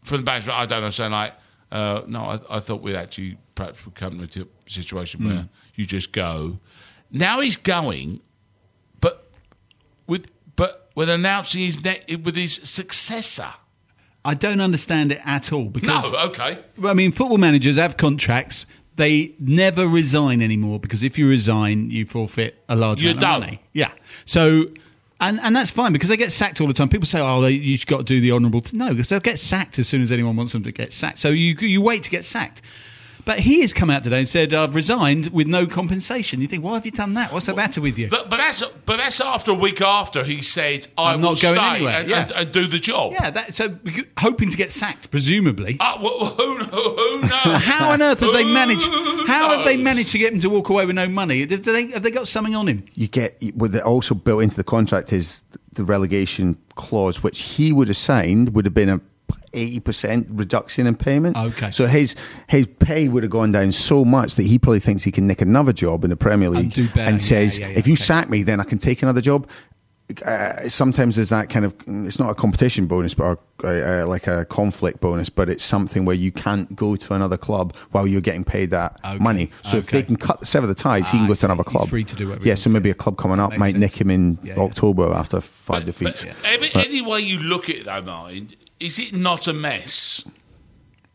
[0.04, 1.34] from the management, I don't know, saying like,
[1.72, 5.86] uh, no, I, I thought we'd actually perhaps we'd come to a situation where you
[5.86, 6.60] just go.
[7.12, 8.22] Now he's going,
[9.00, 9.30] but
[10.08, 13.54] with but with announcing his ne- with his successor.
[14.24, 16.60] I don't understand it at all because No, okay.
[16.84, 18.68] I mean, football managers have contracts.
[18.96, 23.34] They never resign anymore because if you resign, you forfeit a large You're amount done.
[23.34, 23.64] of money.
[23.74, 23.92] Yeah.
[24.26, 24.66] So,
[25.22, 26.90] and and that's fine because they get sacked all the time.
[26.90, 28.74] People say, "Oh, you've got to do the honourable." Th-.
[28.74, 31.20] No, because they'll get sacked as soon as anyone wants them to get sacked.
[31.20, 32.62] So you you wait to get sacked.
[33.26, 36.64] But he has come out today and said, "I've resigned with no compensation." You think,
[36.64, 37.32] why have you done that?
[37.32, 38.08] What's the matter with you?
[38.10, 41.42] But, but that's but that's after a week after he said I I'm will not
[41.42, 42.22] going stay anywhere, and, yeah.
[42.24, 43.14] and, and do the job.
[43.14, 45.78] yeah, that, so you- hoping to get sacked, presumably.
[45.80, 47.32] Uh, who, who, who knows?
[47.32, 48.86] How on earth have they Who managed?
[49.28, 51.46] How have they managed to get him to walk away with no money?
[51.46, 52.86] Do they, have they got something on him?
[52.96, 57.72] you get with it also built into the contract is the relegation clause, which he
[57.72, 59.00] would have signed would have been a
[59.54, 61.36] eighty percent reduction in payment.
[61.38, 61.72] Okay.
[61.72, 62.16] so his
[62.48, 65.42] his pay would have gone down so much that he probably thinks he can nick
[65.42, 68.04] another job in the Premier League better, yeah, says, yeah, yeah, "If you okay.
[68.04, 69.48] sack me, then I can take another job."
[70.26, 74.28] Uh, sometimes there's that kind of it's not a competition bonus but a, uh, like
[74.28, 78.20] a conflict bonus but it's something where you can't go to another club while you're
[78.20, 81.22] getting paid that Okay, money so if they can cut sever the ties he Ah,
[81.22, 83.40] can go to another club free to do whatever yeah so maybe a club coming
[83.40, 84.64] up Makes might nick him in Yeah, yeah.
[84.64, 86.26] October after five But- defeats.
[86.26, 90.26] But every, any way you look at it, though, mind, is it not a mess?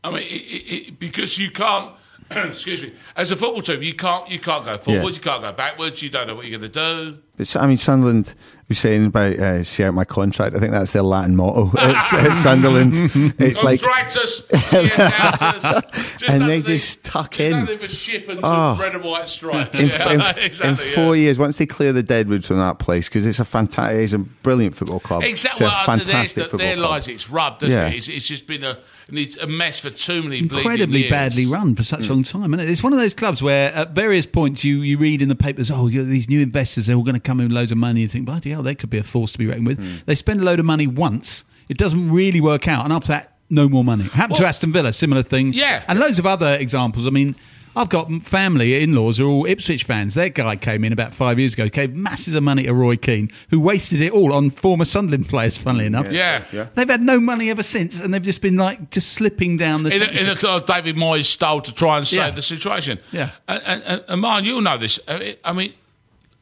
[0.04, 1.94] I mean, it, it, because you can't.
[2.30, 2.92] excuse me.
[3.14, 5.22] As a football team, you can't you can't go forwards, Yeah.
[5.22, 6.02] you can't go backwards.
[6.02, 7.18] You don't know what you're going to do.
[7.36, 8.34] But, I mean, Sunderland
[8.68, 10.56] was saying about uh, see out my contract.
[10.56, 11.70] I think that's their Latin motto.
[11.76, 12.94] It's, it's Sunderland.
[13.38, 13.80] It's like,
[16.28, 17.54] And they just tuck just in.
[17.54, 18.74] underneath a ship and Oh.
[18.74, 19.78] some red and white stripes.
[19.78, 20.94] in, yeah, in, exactly, in yeah.
[20.94, 24.12] four years, once they clear the deadwood from that place, because it's a fantastic, it's
[24.12, 25.22] a brilliant football club.
[25.24, 25.66] Exactly.
[25.66, 26.90] It's a Well, fantastic the, football their club.
[26.90, 27.88] lives it's rubbed, Yeah.
[27.88, 27.94] it?
[27.96, 31.10] It's, it's just been a, and it's a mess for too many incredibly years.
[31.10, 32.12] badly run for such a hmm.
[32.12, 32.52] long time.
[32.52, 35.36] And it's one of those clubs where at various points you, you read in the
[35.36, 38.00] papers, oh, these new investors, they're all going to come in with loads of money.
[38.00, 39.78] You think, bloody hell, they could be a force to be reckoned with.
[39.78, 39.96] Hmm.
[40.06, 42.84] They spend a load of money once, it doesn't really work out.
[42.84, 44.04] And after that, no more money.
[44.04, 45.52] Happened to Aston Villa, similar thing.
[45.52, 45.84] Yeah.
[45.86, 47.06] And loads of other examples.
[47.06, 47.36] I mean,
[47.76, 50.14] I've got family, in laws, who are all Ipswich fans.
[50.14, 53.30] Their guy came in about five years ago, gave masses of money to Roy Keane,
[53.50, 56.10] who wasted it all on former Sunderland players, funnily mm, enough.
[56.10, 56.44] Yeah.
[56.52, 56.68] Yeah.
[56.74, 59.94] They've had no money ever since, and they've just been like just slipping down the.
[59.94, 62.30] in a, in a sort of David Moyes style to try and save Yeah.
[62.30, 62.98] the situation.
[63.12, 63.32] Yeah.
[63.46, 64.98] and, and, and, and Martin, you'll know this.
[65.06, 65.74] Uh, I mean,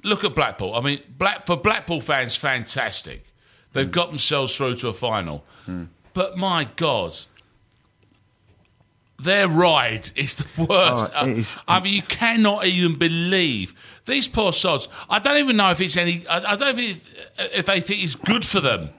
[0.05, 0.73] look at Blackpool.
[0.73, 3.25] I mean, Black for Blackpool fans, fantastic.
[3.73, 3.91] They've mm.
[3.91, 5.89] got themselves through to a final, mm.
[6.13, 7.17] but my God.
[9.19, 11.13] Their ride is the worst.
[11.15, 13.75] Oh, it is- I mean, you cannot even believe
[14.07, 14.89] these poor sods.
[15.09, 16.27] I don't even know if it's any.
[16.29, 17.05] I, don't know if,
[17.55, 18.91] if they think it's good for them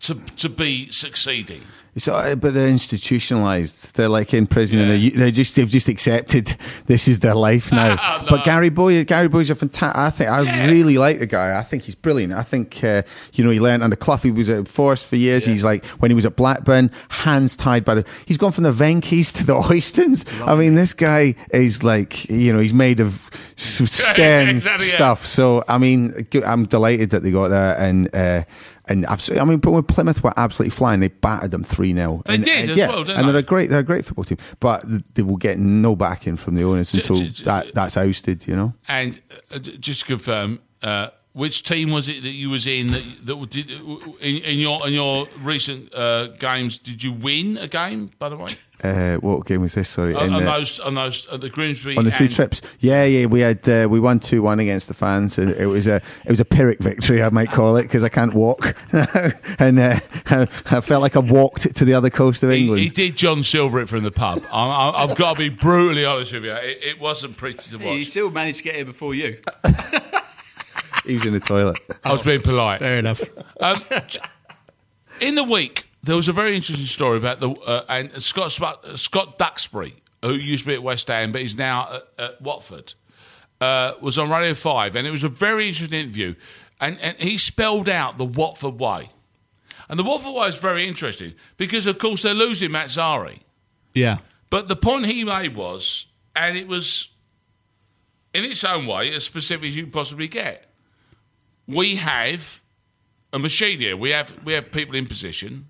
[0.00, 1.62] to to be succeeding.
[1.94, 3.94] It's, uh, but they're institutionalized.
[3.96, 4.86] They're like in prison, Yeah.
[4.94, 7.96] and they're just they've just accepted this is their life now.
[7.96, 8.26] No.
[8.30, 9.96] But Gary Bowyer, Gary Bowyer's a fantastic.
[9.98, 10.70] I think I Yeah.
[10.70, 11.58] really like the guy.
[11.58, 12.32] I think he's brilliant.
[12.32, 13.02] I think uh,
[13.34, 14.16] you know he learned under Clough.
[14.18, 15.44] He was at Forest for years.
[15.44, 18.04] He's like when he was at Blackburn, hands tied by the.
[18.24, 20.24] He's gone from the Venky's to the Oystons.
[20.48, 24.94] I mean, this guy is like you know he's made of stern exactly, yeah.
[24.94, 25.26] stuff.
[25.26, 28.14] So I mean, I'm delighted that they got there, and.
[28.14, 28.44] Uh,
[28.88, 32.22] and I've, I mean, but when Plymouth were absolutely flying, they battered them three 0
[32.26, 33.32] They and, did and, as yeah, well, didn't and they?
[33.32, 36.54] they're a great, they're a great football team, but they will get no backing from
[36.54, 38.46] the owners until j- j- that, that's ousted.
[38.46, 42.66] You know, And uh, just to confirm, uh, which team was it that you was
[42.66, 46.78] in that, that did in, in your in your recent uh, games?
[46.78, 48.10] Did you win a game?
[48.18, 48.50] By the way,
[48.82, 49.88] uh, what game was this?
[49.88, 52.60] Sorry, on, on the- those on those uh, the Grimsby on the two trips.
[52.80, 55.86] Yeah, yeah, we had uh, we won two one against the fans, and it was
[55.86, 59.78] a it was a pyrrhic victory, I might call it, because I can't walk, and
[59.78, 62.80] uh, I, I felt like I've walked to the other coast of England.
[62.82, 64.42] he did John Silver it from the pub.
[64.50, 66.52] I, I, I've got to be brutally honest with you.
[66.52, 67.86] It, it wasn't pretty to watch.
[67.96, 69.38] He still managed to get here before you.
[71.04, 71.78] He was in the toilet.
[72.04, 72.78] I was being polite.
[72.78, 73.20] Fair enough.
[73.60, 73.82] Um,
[75.20, 78.96] in the week, there was a very interesting story about the uh, and Scott Sp-
[78.96, 82.94] Scott Duxbury, who used to be at West Ham but is now at, at Watford,
[83.60, 86.34] uh, was on Radio Five, and it was a very interesting interview,
[86.80, 89.10] and, and he spelled out the Watford way,
[89.88, 93.40] and the Watford way is very interesting because, of course, they're losing Mazzarri,
[93.94, 94.18] Yeah.
[94.50, 97.10] but the point he made was, and it was,
[98.34, 100.66] in its own way, as specific as you can possibly get.
[101.68, 102.60] We have
[103.32, 103.96] a machine here.
[103.96, 105.68] We have we have people in position.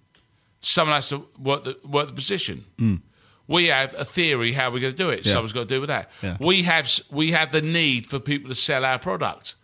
[0.62, 2.64] Someone has to work the work the position.
[2.79, 3.03] Mm.
[3.48, 5.27] We have a theory how we're going to do it.
[5.27, 5.33] Yeah.
[5.33, 6.11] Someone's got to do with that.
[6.22, 6.37] Yeah.
[6.40, 9.57] We have we have the need for people to sell our product.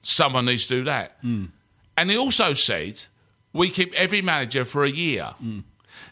[0.00, 1.22] Someone needs to do that.
[1.22, 1.50] Mm.
[1.96, 3.04] And he also said
[3.52, 5.34] we keep every manager for a year.
[5.42, 5.64] Mm.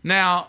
[0.04, 0.48] Now,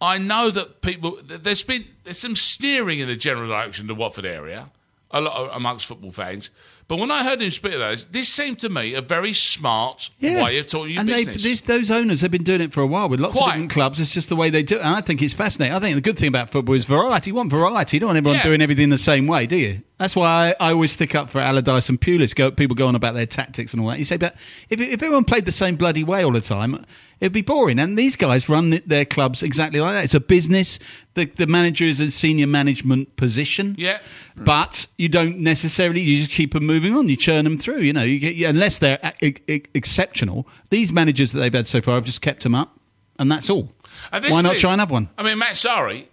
[0.00, 3.94] I know that people there's been there's some sneering in the general direction of the
[3.94, 4.70] Watford area,
[5.10, 6.50] a lot of, amongst football fans.
[6.86, 10.10] But when I heard him speak of those, this seemed to me a very smart
[10.20, 11.42] way of talking and they, business.
[11.42, 13.46] this, those owners have been doing it for a while with lots Quite.
[13.46, 14.00] of different clubs.
[14.00, 14.80] It's just the way they do it.
[14.80, 15.74] And I think it's fascinating.
[15.74, 17.30] I think the good thing about football is variety.
[17.30, 17.96] You want variety.
[17.96, 18.42] You don't want everyone Yeah.
[18.44, 19.80] doing everything the same way, do you?
[19.98, 22.34] That's why I, I always stick up for Allardyce and Pulis.
[22.34, 23.98] Go, people go on about their tactics and all that.
[23.98, 24.34] You say, but
[24.68, 26.84] if, if everyone played the same bloody way all the time,
[27.24, 27.78] it'd be boring.
[27.78, 30.04] And these guys run their clubs exactly like that.
[30.04, 30.78] It's a business.
[31.14, 33.74] The, the manager is a senior management position.
[33.78, 34.00] Yeah.
[34.36, 36.02] But you don't necessarily.
[36.02, 37.08] You just keep them moving on.
[37.08, 37.78] You churn them through.
[37.80, 40.46] You know, you get, unless they're e- e- exceptional.
[40.68, 42.78] These managers that they've had so far have just kept them up,
[43.18, 43.72] and that's all.
[44.12, 45.08] And Why not thing- try another one?
[45.16, 46.06] I mean, Mazzarri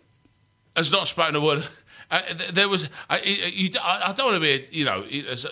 [0.78, 1.68] has not spoken a word.
[2.12, 2.22] Uh,
[2.52, 5.06] there was, I, you, I I don't want to be, a, you know,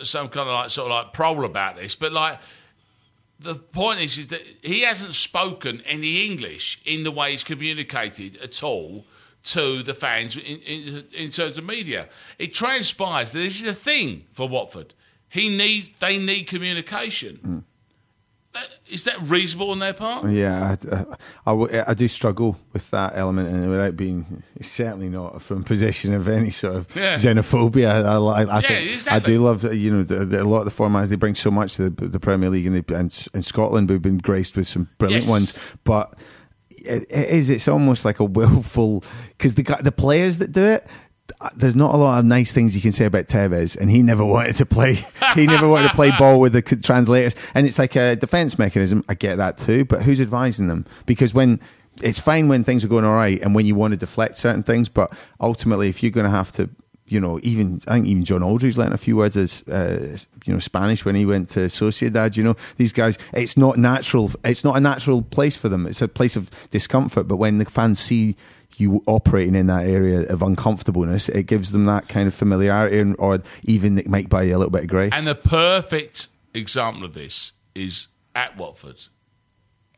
[0.04, 2.38] some kind of like sort of like prowl about this, but like
[3.40, 8.36] the point is, is that he hasn't spoken any English in the way he's communicated
[8.38, 9.06] at all
[9.42, 12.10] to the fans in, in, in terms of media.
[12.38, 14.94] It transpires that this is a thing for Watford.
[15.30, 17.40] He needs, they need communication.
[17.44, 17.64] That,
[18.90, 20.30] is that reasonable on their part?
[20.30, 20.76] Yeah,
[21.46, 26.50] I do struggle with that element, and without being certainly not from position of any
[26.50, 27.16] sort of Yeah.
[27.16, 27.90] xenophobia.
[27.90, 29.16] I, I, I, Yeah, think, exactly.
[29.34, 31.52] I do love, you know, the, the, a lot of the formats they bring so
[31.52, 34.68] much to the, the Premier League, and, they, and in Scotland we've been graced with
[34.68, 35.30] some brilliant Yes.
[35.30, 36.14] ones, but.
[36.82, 37.50] It, it is.
[37.50, 39.04] It's almost like a willful
[39.38, 40.88] because the the players that do it.
[41.56, 44.26] There's not a lot of nice things you can say about Tevez, and he never
[44.36, 45.00] wanted to play.
[45.36, 49.04] he never wanted to play ball with the translators, and it's like a defense mechanism.
[49.10, 50.86] I get that too, but who's advising them?
[51.06, 51.60] Because when
[52.02, 54.64] it's fine when things are going all right, and when you want to deflect certain
[54.64, 56.70] things, but ultimately, if you're going to have to,
[57.08, 60.54] you know, even I think even John Aldridge learned a few words as uh, you
[60.54, 62.38] know Spanish when he went to Sociedad.
[62.38, 64.32] You know, these guys, it's not natural.
[64.46, 65.88] It's not a natural place for them.
[65.88, 67.28] It's a place of discomfort.
[67.28, 68.36] But when the fans see
[68.80, 73.16] you operating in that area of uncomfortableness, it gives them that kind of familiarity, and,
[73.20, 75.12] or even it might buy you a little bit of grace.
[75.14, 79.04] And the perfect example of this is at Watford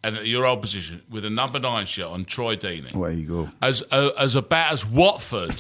[0.03, 2.93] and at your old position with a number nine shirt on Troy Deeney.
[2.93, 3.49] Where you go.
[3.61, 5.55] As uh, as about as Watford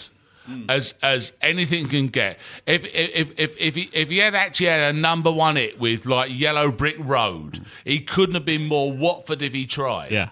[0.69, 2.37] as as anything can get.
[2.65, 6.05] If if if if he, if he had actually had a number one hit with
[6.05, 10.11] like Yellow Brick Road, he couldn't have been more Watford if he tried.
[10.11, 10.29] Yeah.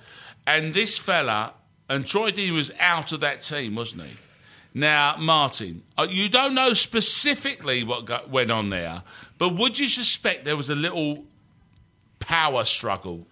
[0.48, 1.54] And this fella
[1.90, 4.16] and Troy Deeney was out of that team, wasn't he?
[4.74, 9.04] Now, Martin, uh, you don't know specifically what got, went on there,
[9.38, 11.26] but would you suspect there was a little
[12.20, 13.26] power struggle?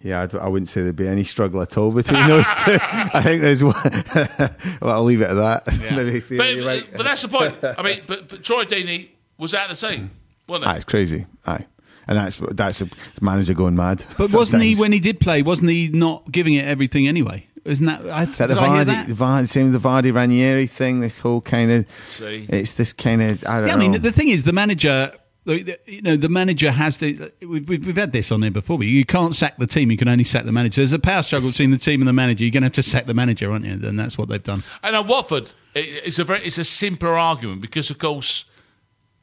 [0.00, 2.78] Yeah, I'd, I wouldn't say there'd be any struggle at all between those two.
[2.80, 3.74] I think there's one.
[4.80, 5.66] well, I'll leave it at that.
[5.80, 6.86] Maybe But, you're right.
[6.96, 7.56] but that's the point.
[7.62, 10.10] I mean, but, but Troy Deeney was out of the team,
[10.46, 10.76] wasn't Aye, he?
[10.76, 11.26] it's crazy.
[11.46, 11.66] Aye.
[12.06, 12.88] And that's that's a
[13.20, 14.02] manager going mad.
[14.16, 15.42] But wasn't he when he did play?
[15.42, 17.46] Wasn't he not giving it everything anyway?
[17.64, 18.08] Isn't that?
[18.08, 19.08] I, Is that the did I Vardy, that?
[19.08, 21.00] the Vardy, same the Vardy Ranieri thing?
[21.00, 22.46] This whole kind of, See.
[22.48, 25.12] it's this kind of, I don't Yeah, I mean, the thing is, the manager.
[25.44, 27.30] the- the- You know, the manager has to.
[27.40, 29.90] We've, we've we've had this on there before, but you can't sack the team.
[29.90, 30.80] You can only sack the manager.
[30.82, 32.44] There's a power struggle between the team and the manager.
[32.44, 33.72] You're going to have to sack the manager, aren't you?
[33.72, 34.62] And that's what they've done.
[34.82, 38.44] And at Watford, it's a very it's a simpler argument because, of course,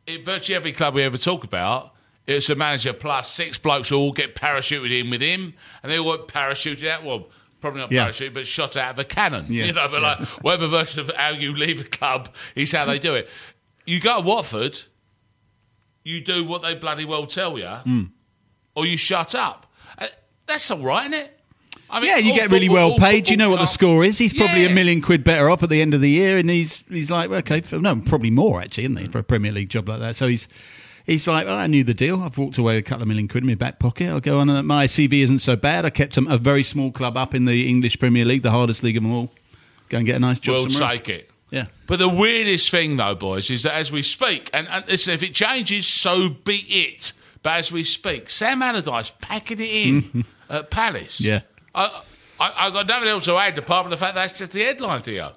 [0.07, 1.93] in virtually every club we ever talk about,
[2.27, 5.99] it's a manager plus six blokes who all get parachuted in with him, and they
[5.99, 7.03] all get parachuted out.
[7.03, 7.27] Well,
[7.65, 8.07] probably not Yeah.
[8.07, 9.47] parachuted, but shot out of a cannon.
[9.49, 9.65] Yeah.
[9.65, 12.99] You know, but like whatever version of how you leave a club is how they
[12.99, 13.29] do it.
[13.85, 14.81] You go to Watford,
[16.03, 18.03] you do what they bloody well tell you, Hmm.
[18.75, 19.71] or you shut up.
[19.97, 20.07] Uh,
[20.47, 21.31] That's all right, isn't it?
[21.89, 23.29] I mean, yeah, you get really football- well paid.
[23.29, 24.17] You know what the score is.
[24.17, 24.69] He's probably Yeah.
[24.69, 27.29] a million quid better off at the end of the year, and he's he's like,
[27.29, 30.15] okay, no, probably more actually, isn't he, for a Premier League job like that?
[30.15, 30.47] So he's
[31.05, 32.21] he's like, oh, I knew the deal.
[32.21, 34.09] I've walked away with a couple of million quid in my back pocket.
[34.09, 34.49] I'll go on.
[34.49, 35.85] and My CV isn't so bad.
[35.85, 38.83] I kept a, a very small club up in the English Premier League, the hardest
[38.83, 39.31] league of them all.
[39.89, 41.19] Go and get a nice job We'll somewhere take else.
[41.19, 41.31] it.
[41.51, 41.65] Yeah.
[41.87, 45.21] But the weirdest thing, though, boys, is that as we speak, and, and listen, if
[45.23, 47.13] it changes, so be it.
[47.43, 51.21] But as we speak, Sam Allardyce packing it in at Palace.
[51.21, 51.41] Yeah.
[51.75, 52.01] I,
[52.39, 55.03] I, I got nothing else to add apart from the fact that's just the headline
[55.03, 55.27] to you.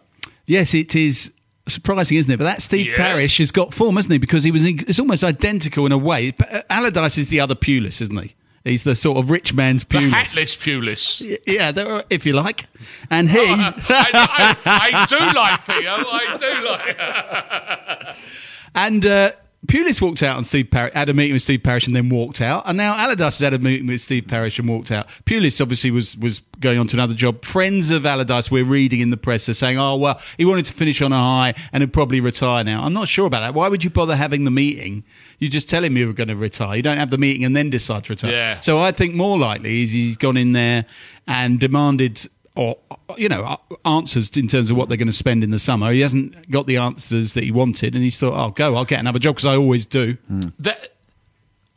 [0.46, 1.30] Yes, it is
[1.68, 2.36] surprising, isn't it?
[2.36, 2.96] But that Steve Yes.
[2.96, 4.18] Parish has got form, hasn't he?
[4.18, 6.30] Because he was it's almost identical in a way.
[6.32, 8.34] But uh, Allardyce is the other Pulis, isn't he?
[8.64, 10.10] He's the sort of rich man's The Pulis.
[10.12, 11.38] hatless Pulis.
[11.46, 11.72] Yeah,
[12.10, 12.66] if you like.
[13.10, 13.38] And he.
[13.40, 15.94] I, I, I do like Theo.
[15.96, 18.16] I do like.
[18.74, 19.32] And uh,
[19.68, 22.40] Pulis walked out and Steve Parish had a meeting with Steve Parish and then walked
[22.40, 22.64] out.
[22.66, 25.06] And now Allardyce has had a meeting with Steve Parish and walked out.
[25.26, 27.44] Pulis obviously was was going on to another job.
[27.44, 30.72] Friends of Allardyce, we're reading in the press, are saying, "Oh well, he wanted to
[30.72, 33.54] finish on a high and he'd probably retire now." I'm not sure about that.
[33.54, 35.04] Why would you bother having the meeting?
[35.38, 36.76] You just tell him you were going to retire.
[36.76, 38.32] You don't have the meeting and then decide to retire.
[38.32, 38.60] Yeah.
[38.60, 40.86] So I think more likely is he's gone in there
[41.26, 42.26] and demanded
[42.58, 42.76] or
[43.16, 45.92] you know answers in terms of what they're going to spend in the summer.
[45.92, 48.74] He hasn't got the answers that he wanted, and he's thought, "I'll go.
[48.74, 50.40] I'll get another job because I always do." Hmm.
[50.58, 50.97] that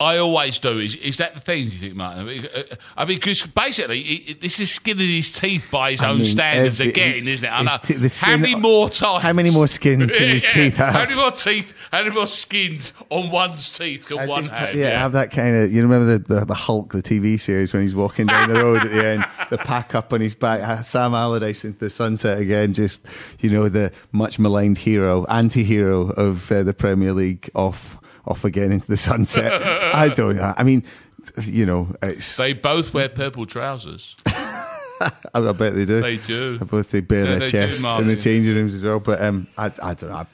[0.02, 0.80] I always do.
[0.80, 1.68] Is is that the thing?
[1.70, 2.24] Do you think, Martin?
[2.24, 2.48] I mean,
[2.98, 6.80] uh, because basically, he, this is skinning his teeth by his I own mean, standards
[6.82, 7.52] every- again, isn't it?
[7.52, 7.78] I know.
[7.82, 9.24] t- the how many more times?
[9.24, 10.94] How many more skin can his teeth have?
[10.94, 11.74] How many more teeth?
[11.92, 14.76] How many more skins on one's teeth can I one just- have?
[14.76, 15.72] yeah, have that kind of.
[15.72, 18.82] You remember the, the the Hulk, the TV series, when he's walking down the road
[18.82, 22.74] at the end, the pack up on his back, Sam Allardyce into the sunset again.
[22.74, 23.06] Just
[23.40, 28.72] you know, the much maligned hero, anti-hero of uh, the Premier League, off off again
[28.72, 29.62] into the sunset.
[29.96, 30.36] I don't.
[30.36, 30.54] know.
[30.58, 30.84] I mean,
[31.46, 32.38] you know, it's.
[32.38, 34.16] They both wear purple trousers.
[35.34, 36.02] I, bet they do.
[36.02, 36.60] They do.
[36.62, 39.00] I bet they bare Yeah, their chests in the changing rooms as well.
[39.00, 40.16] But um, I, I don't know.
[40.18, 40.28] I-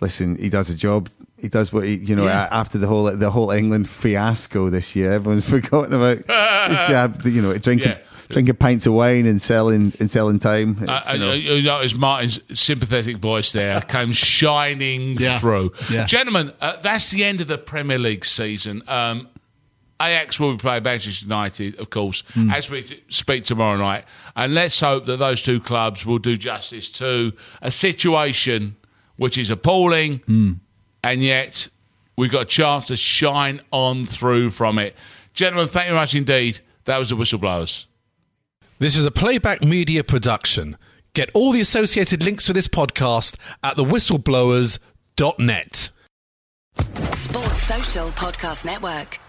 [0.00, 1.08] listen, he does a job.
[1.38, 2.24] He does what he, you know.
[2.24, 2.48] Yeah.
[2.50, 7.42] After the whole the whole England fiasco this year, everyone's forgotten about just have, you
[7.42, 7.98] know drinking Yeah.
[8.32, 10.78] Drinking pints of wine and selling and selling time.
[10.80, 11.30] It's, Uh, you know.
[11.30, 15.38] uh, you notice Martin's sympathetic voice there came shining Yeah.
[15.38, 15.72] through.
[15.90, 16.06] Yeah.
[16.06, 18.82] Gentlemen, uh, that's the end of the Premier League season.
[18.88, 19.28] Um,
[20.00, 22.50] Ajax will be playing Manchester United, of course, Hmm.
[22.50, 24.04] as we speak tomorrow night.
[24.34, 28.74] And let's hope that those two clubs will do justice to a situation
[29.16, 30.52] which is appalling, Hmm.
[31.04, 31.68] and yet
[32.16, 34.96] we've got a chance to shine on through from it.
[35.34, 36.60] Gentlemen, thank you very much indeed.
[36.84, 37.86] That was the Whistleblowers.
[38.82, 40.76] This is a playback media production.
[41.14, 45.90] Get all the associated links for this podcast at thewhistleblowers.net.
[47.14, 49.20] Sports Social Podcast Network.